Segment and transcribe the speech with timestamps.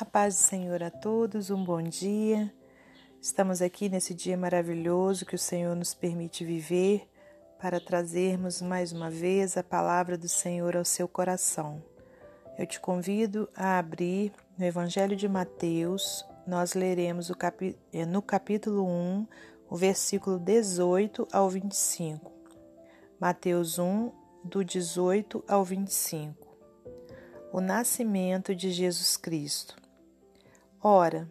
[0.00, 2.50] A paz do Senhor a todos, um bom dia.
[3.20, 7.06] Estamos aqui nesse dia maravilhoso que o Senhor nos permite viver
[7.60, 11.84] para trazermos mais uma vez a palavra do Senhor ao seu coração.
[12.58, 17.30] Eu te convido a abrir no Evangelho de Mateus, nós leremos
[17.92, 19.26] eh, no capítulo 1,
[19.68, 22.32] o versículo 18 ao 25.
[23.20, 24.10] Mateus 1,
[24.44, 26.48] do 18 ao 25.
[27.52, 29.79] O nascimento de Jesus Cristo.
[30.82, 31.30] Ora,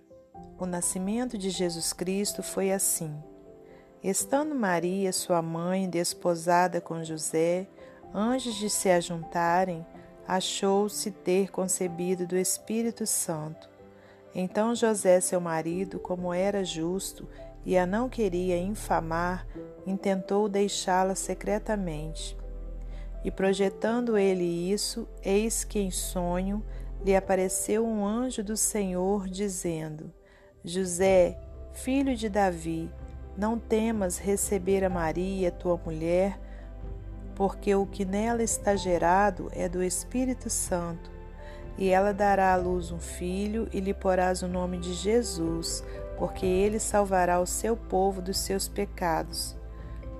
[0.60, 3.16] o nascimento de Jesus Cristo foi assim.
[4.04, 7.68] Estando Maria, sua mãe, desposada com José,
[8.14, 9.84] antes de se ajuntarem,
[10.28, 13.68] achou-se ter concebido do Espírito Santo.
[14.36, 17.28] Então José, seu marido, como era justo
[17.66, 19.48] e a não queria infamar,
[19.84, 22.38] intentou deixá-la secretamente.
[23.26, 26.64] E projetando ele isso, eis que em sonho
[27.04, 30.12] lhe apareceu um anjo do Senhor, dizendo:
[30.64, 31.40] José,
[31.74, 32.92] filho de Davi,
[33.38, 36.40] não temas receber a Maria, tua mulher,
[37.36, 41.10] porque o que nela está gerado é do Espírito Santo.
[41.78, 45.82] E ela dará à luz um filho, e lhe porás o nome de Jesus,
[46.18, 49.58] porque ele salvará o seu povo dos seus pecados.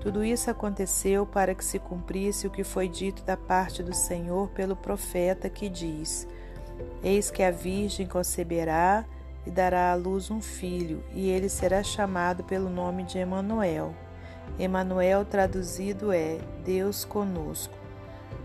[0.00, 4.48] Tudo isso aconteceu para que se cumprisse o que foi dito da parte do Senhor
[4.48, 6.26] pelo profeta que diz:
[7.02, 9.04] Eis que a Virgem conceberá
[9.46, 13.94] e dará à luz um filho, e ele será chamado pelo nome de Emanuel.
[14.58, 17.74] Emanuel traduzido é Deus conosco.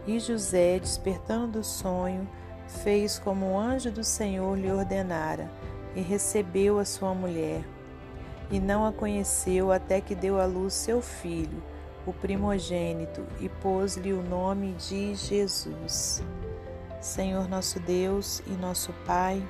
[0.08, 2.28] E José, despertando do sonho,
[2.68, 5.50] fez como o anjo do Senhor lhe ordenara,
[5.96, 7.64] e recebeu a sua mulher.
[8.52, 11.64] E não a conheceu até que deu à luz seu filho,
[12.06, 16.22] o primogênito, e pôs-lhe o nome de Jesus.
[17.06, 19.48] Senhor nosso Deus e nosso Pai,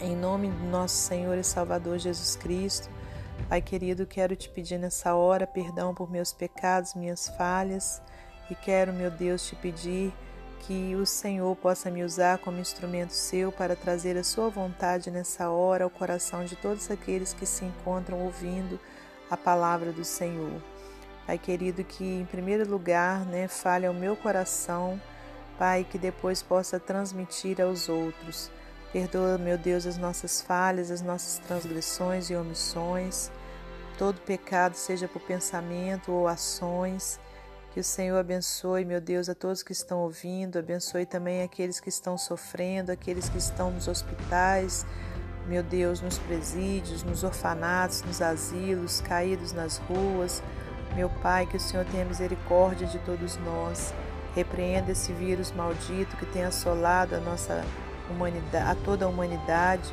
[0.00, 2.90] em nome do nosso Senhor e Salvador Jesus Cristo,
[3.48, 8.02] Pai querido, quero te pedir nessa hora perdão por meus pecados, minhas falhas,
[8.50, 10.12] e quero, meu Deus, te pedir
[10.66, 15.50] que o Senhor possa me usar como instrumento seu para trazer a sua vontade nessa
[15.50, 18.80] hora ao coração de todos aqueles que se encontram ouvindo
[19.30, 20.60] a palavra do Senhor.
[21.24, 25.00] Pai querido, que em primeiro lugar, né, fale ao meu coração
[25.58, 28.50] Pai, que depois possa transmitir aos outros.
[28.92, 33.30] Perdoa, meu Deus, as nossas falhas, as nossas transgressões e omissões,
[33.98, 37.20] todo pecado, seja por pensamento ou ações.
[37.72, 41.90] Que o Senhor abençoe, meu Deus, a todos que estão ouvindo, abençoe também aqueles que
[41.90, 44.86] estão sofrendo, aqueles que estão nos hospitais,
[45.46, 50.42] meu Deus, nos presídios, nos orfanatos, nos asilos, caídos nas ruas.
[50.94, 53.92] Meu Pai, que o Senhor tenha misericórdia de todos nós.
[54.34, 57.64] Repreenda esse vírus maldito que tem assolado a nossa
[58.10, 59.92] humanidade, a toda a humanidade.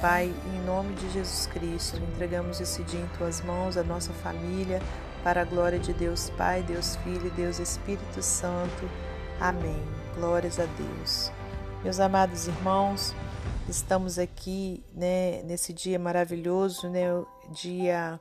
[0.00, 4.80] Pai, em nome de Jesus Cristo, entregamos esse dia em tuas mãos, a nossa família,
[5.24, 8.88] para a glória de Deus Pai, Deus Filho e Deus Espírito Santo.
[9.40, 9.82] Amém.
[10.14, 11.32] Glórias a Deus.
[11.82, 13.14] Meus amados irmãos,
[13.68, 17.06] estamos aqui né, nesse dia maravilhoso, né,
[17.50, 18.20] dia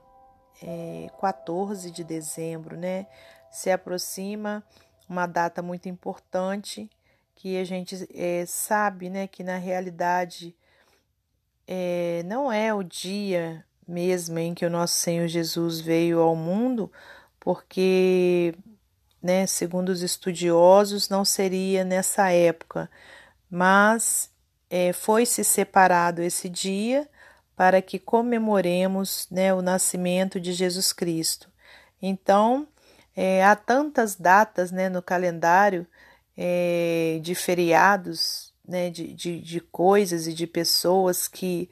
[0.61, 3.07] é, 14 de dezembro, né?
[3.51, 4.63] Se aproxima
[5.07, 6.89] uma data muito importante
[7.35, 10.55] que a gente é, sabe né, que na realidade
[11.67, 16.91] é, não é o dia mesmo em que o nosso Senhor Jesus veio ao mundo,
[17.39, 18.53] porque,
[19.21, 22.89] né, segundo os estudiosos, não seria nessa época,
[23.49, 24.29] mas
[24.69, 27.07] é, foi-se separado esse dia
[27.55, 31.49] para que comemoremos né, o nascimento de Jesus Cristo.
[32.01, 32.67] Então,
[33.19, 35.87] é, há tantas datas né, no calendário
[36.37, 41.67] é, de feriados, né, de, de, de, coisas e de pessoas que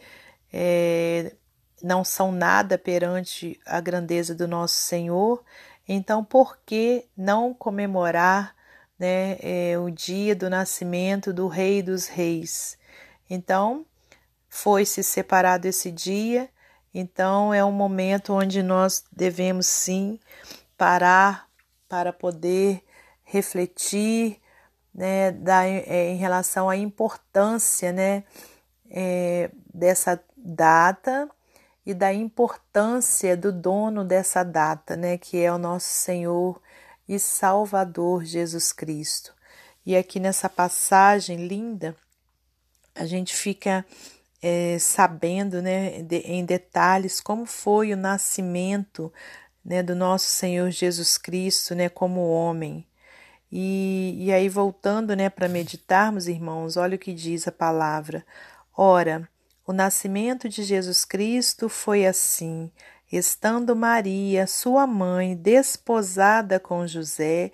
[0.52, 1.36] é,
[1.84, 5.44] não são nada perante a grandeza do nosso Senhor.
[5.88, 8.56] Então, por que não comemorar
[8.98, 12.76] né, é, o dia do nascimento do Rei dos Reis?
[13.30, 13.86] Então,
[14.50, 16.50] foi-se separado esse dia,
[16.92, 20.20] então é um momento onde nós devemos sim
[20.78, 21.50] parar
[21.88, 22.84] para poder
[23.24, 24.42] refletir
[24.94, 28.24] né, da, é, em relação à importância né,
[28.90, 31.30] é, dessa data
[31.86, 36.62] e da importância do dono dessa data, né, que é o nosso Senhor
[37.08, 39.34] e Salvador Jesus Cristo.
[39.86, 41.96] E aqui nessa passagem linda,
[42.96, 43.86] a gente fica
[44.42, 49.12] é, sabendo né, de, em detalhes como foi o nascimento
[49.66, 52.86] né, do nosso Senhor Jesus Cristo, né, como homem.
[53.52, 58.24] E, e aí voltando, né, para meditarmos, irmãos, olha o que diz a palavra.
[58.78, 59.28] Ora,
[59.66, 62.72] o nascimento de Jesus Cristo foi assim.
[63.12, 67.52] Estando Maria, sua mãe, desposada com José,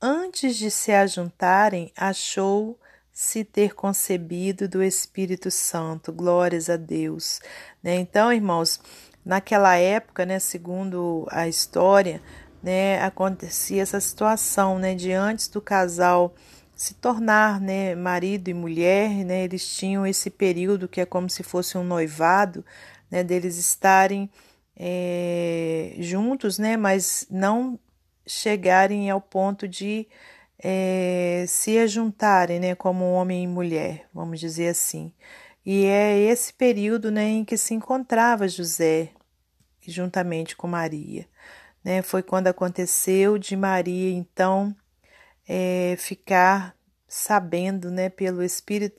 [0.00, 6.12] antes de se ajuntarem, achou-se ter concebido do Espírito Santo.
[6.12, 7.40] Glórias a Deus.
[7.82, 7.96] Né?
[7.96, 8.80] Então, irmãos,
[9.24, 12.20] naquela época, né, segundo a história,
[12.62, 16.34] né, acontecia essa situação, né, de antes do casal
[16.74, 21.42] se tornar, né, marido e mulher, né, eles tinham esse período que é como se
[21.42, 22.64] fosse um noivado,
[23.10, 24.30] né, deles estarem
[24.76, 27.78] é, juntos, né, mas não
[28.26, 30.08] chegarem ao ponto de
[30.58, 35.12] é, se ajuntarem, né, como homem e mulher, vamos dizer assim.
[35.64, 39.10] E é esse período, né, em que se encontrava José
[39.86, 41.26] juntamente com Maria
[41.84, 42.00] né?
[42.02, 44.74] Foi quando aconteceu de Maria, então,
[45.46, 46.74] é, ficar
[47.06, 48.98] sabendo, né, pelo Espírito,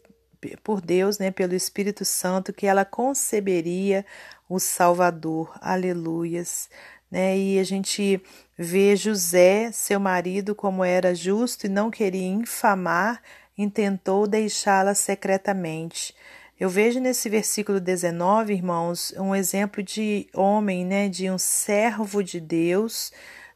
[0.63, 4.05] por Deus, né, pelo Espírito Santo, que ela conceberia
[4.47, 5.57] o Salvador.
[5.59, 6.69] Aleluias.
[7.09, 7.37] Né?
[7.37, 8.21] E a gente
[8.57, 13.21] vê José, seu marido, como era justo e não queria infamar,
[13.57, 16.13] intentou deixá-la secretamente.
[16.57, 22.39] Eu vejo nesse versículo 19, irmãos, um exemplo de homem, né, de um servo de
[22.39, 23.11] Deus,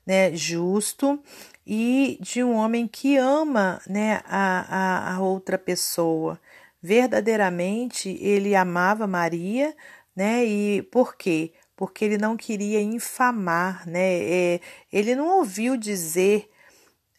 [0.06, 1.18] né, justo,
[1.66, 6.38] e de um homem que ama, né, a, a, a outra pessoa.
[6.82, 9.74] Verdadeiramente, ele amava Maria,
[10.14, 11.54] né, e por quê?
[11.78, 14.60] Porque ele não queria infamar, né, é,
[14.92, 16.50] ele não ouviu dizer,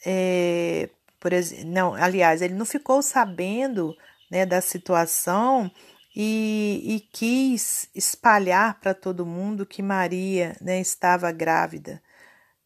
[0.04, 3.96] é, por exemplo, não, aliás, ele não ficou sabendo
[4.30, 5.70] né, da situação
[6.14, 12.02] e, e quis espalhar para todo mundo que Maria né, estava grávida.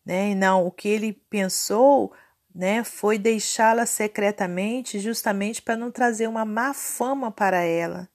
[0.05, 0.35] Né?
[0.35, 2.13] Não, o que ele pensou
[2.55, 8.09] né, foi deixá-la secretamente, justamente para não trazer uma má fama para ela.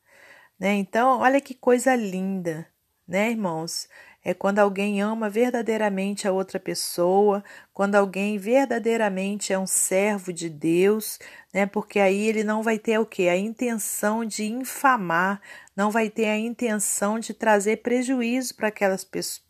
[0.60, 0.74] Né?
[0.76, 2.68] Então, olha que coisa linda,
[3.08, 3.88] né, irmãos?
[4.24, 7.44] É quando alguém ama verdadeiramente a outra pessoa,
[7.74, 11.18] quando alguém verdadeiramente é um servo de Deus,
[11.54, 11.66] né?
[11.66, 13.30] Porque aí ele não vai ter o que?
[13.30, 15.42] A intenção de infamar,
[15.76, 18.68] não vai ter a intenção de trazer prejuízo para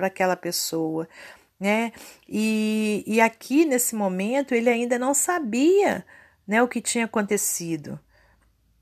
[0.07, 1.09] aquela pessoa,
[1.59, 1.91] né?
[2.27, 6.05] E, e aqui nesse momento ele ainda não sabia,
[6.47, 7.99] né, o que tinha acontecido.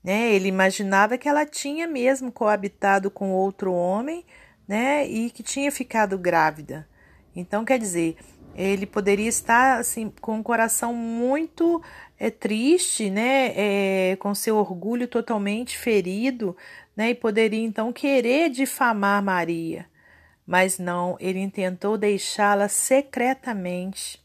[0.02, 0.32] Né?
[0.32, 4.24] Ele imaginava que ela tinha mesmo coabitado com outro homem,
[4.68, 5.08] né?
[5.08, 6.86] E que tinha ficado grávida.
[7.34, 8.16] Então, quer dizer,
[8.54, 11.82] ele poderia estar assim com o coração muito
[12.18, 13.52] é, triste, né?
[13.56, 16.56] É, com seu orgulho totalmente ferido,
[16.96, 17.10] né?
[17.10, 19.86] E poderia então querer difamar Maria.
[20.46, 24.20] Mas não, ele intentou deixá-la secretamente.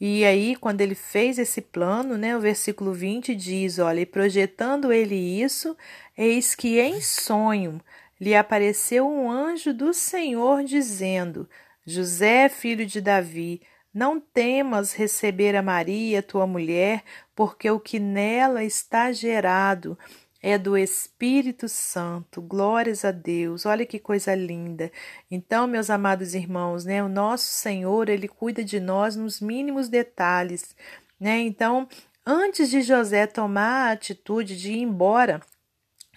[0.00, 4.90] E aí, quando ele fez esse plano, né, o versículo 20 diz: Olha, e projetando
[4.90, 5.76] ele isso,
[6.16, 7.80] eis que em sonho
[8.20, 11.48] lhe apareceu um anjo do Senhor dizendo:
[11.86, 13.62] José, filho de Davi,
[13.92, 17.02] não temas receber a Maria, tua mulher,
[17.34, 19.98] porque o que nela está gerado
[20.42, 22.40] é do Espírito Santo.
[22.40, 23.66] Glórias a Deus.
[23.66, 24.90] Olha que coisa linda.
[25.30, 30.74] Então, meus amados irmãos, né, o nosso Senhor, ele cuida de nós nos mínimos detalhes,
[31.18, 31.40] né?
[31.40, 31.86] Então,
[32.24, 35.40] antes de José tomar a atitude de ir embora,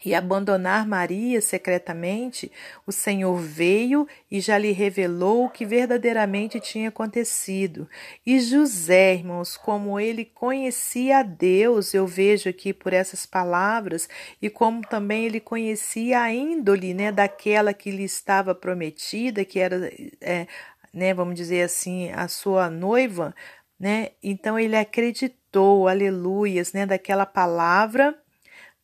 [0.06, 2.52] e abandonar Maria secretamente,
[2.86, 7.88] o Senhor veio e já lhe revelou o que verdadeiramente tinha acontecido.
[8.26, 14.10] E José, irmãos, como ele conhecia a Deus, eu vejo aqui por essas palavras,
[14.42, 19.92] e como também ele conhecia a índole né, daquela que lhe estava prometida, que era,
[20.22, 20.48] é,
[20.94, 23.34] né, vamos dizer assim, a sua noiva,
[23.80, 24.12] né?
[24.22, 28.18] Então ele acreditou, aleluias, né, daquela palavra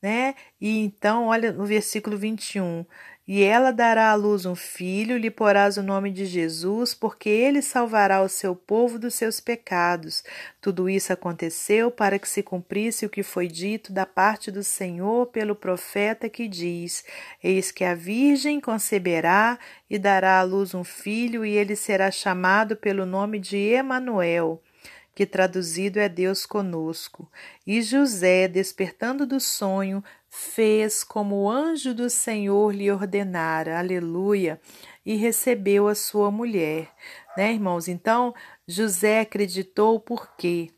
[0.02, 0.36] né?
[0.60, 2.86] E então, olha no versículo 21.
[3.32, 7.62] E ela dará à luz um filho, lhe porás o nome de Jesus, porque ele
[7.62, 10.24] salvará o seu povo dos seus pecados.
[10.60, 15.28] Tudo isso aconteceu para que se cumprisse o que foi dito da parte do Senhor
[15.28, 17.06] pelo profeta que diz:
[17.44, 22.76] Eis que a Virgem conceberá e dará à luz um filho, e ele será chamado
[22.76, 24.60] pelo nome de Emanuel
[25.20, 27.30] que traduzido é Deus conosco.
[27.68, 33.80] E José, despertando do sonho, fez como o anjo do Senhor lhe ordenara.
[33.80, 34.62] Aleluia!
[35.06, 36.90] E recebeu a sua mulher.
[37.36, 37.90] Né, irmãos?
[37.90, 38.34] Então,
[38.66, 40.70] José acreditou por quê?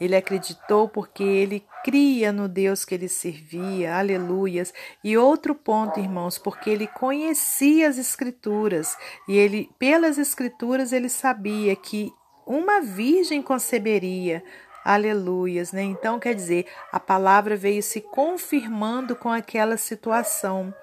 [0.00, 4.74] Ele acreditou porque ele cria no Deus que ele servia, aleluias.
[5.04, 8.96] E outro ponto, irmãos, porque ele conhecia as escrituras
[9.28, 12.12] e ele, pelas escrituras, ele sabia que
[12.50, 14.42] uma virgem conceberia,
[14.84, 15.82] Aleluias, né?
[15.82, 20.74] Então quer dizer, a palavra veio se confirmando com aquela situação.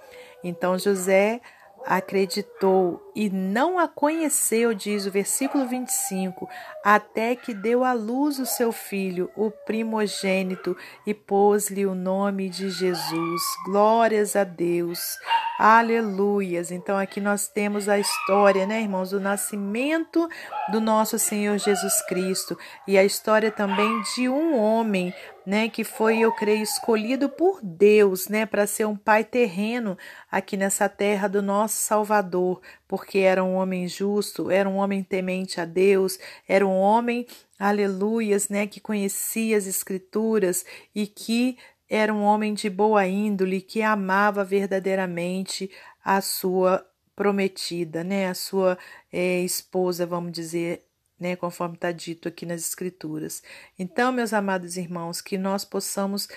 [0.44, 1.42] Então José
[1.86, 6.48] acreditou e não a conheceu, diz o versículo 25,
[6.84, 12.70] até que deu à luz o seu filho, o primogênito, e pôs-lhe o nome de
[12.70, 13.42] Jesus.
[13.66, 15.18] Glórias a Deus.
[15.58, 16.72] Aleluias.
[16.72, 20.30] Então aqui nós temos a história, né, irmãos, do nascimento
[20.72, 22.58] do nosso Senhor Jesus Cristo
[22.88, 25.14] e a história também de um homem
[25.48, 29.98] né, que foi, eu creio, escolhido por Deus, né, para ser um pai terreno
[30.30, 35.62] aqui nessa terra do nosso Salvador, porque era um homem justo, era um homem temente
[35.62, 37.26] a Deus, era um homem,
[37.58, 41.58] aleluias, né, que conhecia as escrituras e que
[41.90, 45.72] era um homem de boa índole, que amava verdadeiramente
[46.04, 46.86] a sua
[47.16, 48.78] prometida, né, a sua
[49.14, 50.87] é, esposa, vamos dizer
[51.20, 53.42] né, conforme está dito aqui nas Escrituras.
[53.78, 56.28] Então, meus amados irmãos, que nós possamos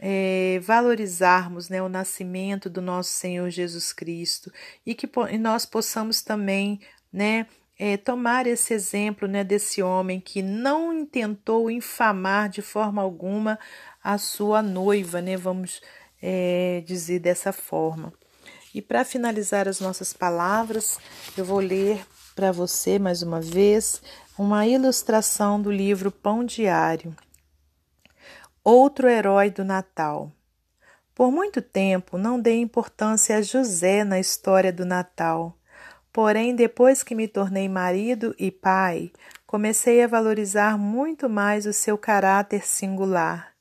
[0.00, 4.50] é, valorizarmos né, o nascimento do nosso Senhor Jesus Cristo
[4.84, 6.80] e que e nós possamos também
[7.12, 7.46] né,
[7.78, 13.58] é, tomar esse exemplo né, desse homem que não intentou infamar de forma alguma
[14.02, 15.82] a sua noiva, né, vamos
[16.22, 18.12] é, dizer dessa forma.
[18.74, 20.98] E para finalizar as nossas palavras,
[21.36, 22.00] eu vou ler
[22.34, 24.00] para você mais uma vez
[24.42, 27.14] uma ilustração do livro Pão Diário.
[28.64, 30.32] Outro herói do Natal.
[31.14, 35.54] Por muito tempo não dei importância a José na história do Natal.
[36.10, 39.12] Porém, depois que me tornei marido e pai,
[39.46, 43.52] comecei a valorizar muito mais o seu caráter singular.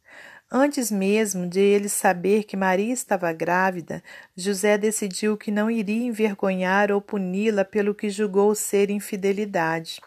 [0.49, 4.01] Antes mesmo de ele saber que Maria estava grávida,
[4.33, 9.99] José decidiu que não iria envergonhar ou puni-la pelo que julgou ser infidelidade.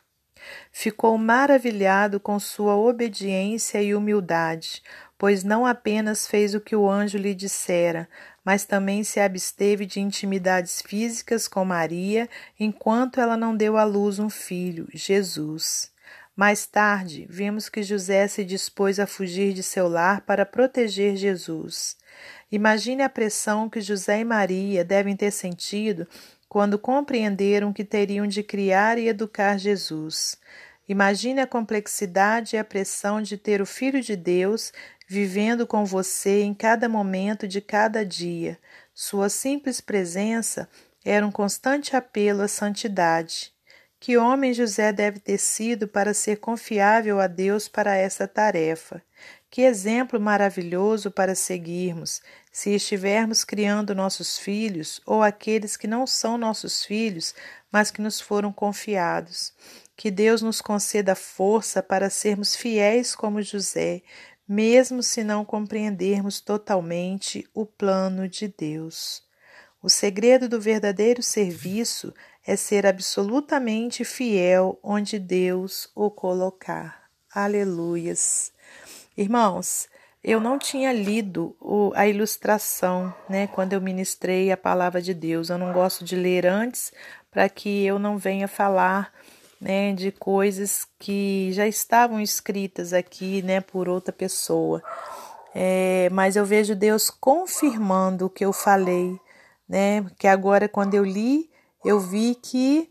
[0.71, 4.83] Ficou maravilhado com sua obediência e humildade,
[5.19, 8.09] pois não apenas fez o que o anjo lhe dissera,
[8.45, 14.19] mas também se absteve de intimidades físicas com Maria enquanto ela não deu à luz
[14.19, 15.93] um filho, Jesus.
[16.35, 21.97] Mais tarde, vimos que José se dispôs a fugir de seu lar para proteger Jesus.
[22.51, 26.07] Imagine a pressão que José e Maria devem ter sentido
[26.53, 30.37] quando compreenderam que teriam de criar e educar Jesus.
[30.87, 34.71] Imagine a complexidade e a pressão de ter o Filho de Deus
[35.09, 38.59] vivendo com você em cada momento de cada dia.
[38.93, 40.69] Sua simples presença
[41.03, 43.51] era um constante apelo à santidade.
[43.99, 49.01] Que homem José deve ter sido para ser confiável a Deus para essa tarefa?
[49.51, 52.21] Que exemplo maravilhoso para seguirmos,
[52.53, 57.35] se estivermos criando nossos filhos ou aqueles que não são nossos filhos,
[57.73, 59.55] mas que nos foram confiados.
[59.97, 64.03] Que Deus nos conceda força para sermos fiéis como José,
[64.47, 69.23] mesmo se não compreendermos totalmente o plano de Deus.
[69.83, 72.13] O segredo do verdadeiro serviço
[72.47, 77.11] é ser absolutamente fiel onde Deus o colocar.
[77.35, 78.53] Aleluias.
[79.17, 79.89] Irmãos,
[80.25, 85.51] eu não tinha lido o, a ilustração, né, quando eu ministrei a palavra de Deus.
[85.51, 86.93] Eu não gosto de ler antes
[87.31, 89.13] para que eu não venha falar,
[89.61, 94.81] né, de coisas que já estavam escritas aqui, né, por outra pessoa.
[95.55, 99.19] É, mas eu vejo Deus confirmando o que eu falei,
[99.69, 101.51] né, que agora quando eu li,
[101.85, 102.89] eu vi que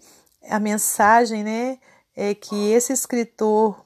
[0.50, 1.78] a mensagem, né,
[2.16, 3.86] é que esse escritor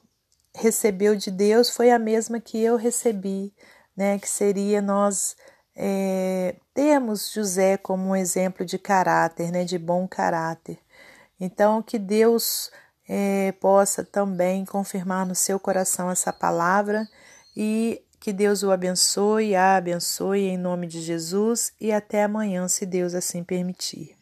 [0.56, 3.52] recebeu de Deus foi a mesma que eu recebi,
[3.96, 4.18] né?
[4.18, 5.36] Que seria nós
[5.74, 9.64] é, termos José como um exemplo de caráter, né?
[9.64, 10.78] De bom caráter.
[11.38, 12.70] Então, que Deus
[13.06, 17.06] é, possa também confirmar no seu coração essa palavra
[17.54, 22.86] e que Deus o abençoe, a abençoe em nome de Jesus e até amanhã, se
[22.86, 24.16] Deus assim permitir.